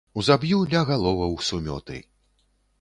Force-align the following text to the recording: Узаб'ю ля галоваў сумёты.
Узаб'ю 0.19 0.61
ля 0.71 0.81
галоваў 0.91 1.37
сумёты. 1.51 2.03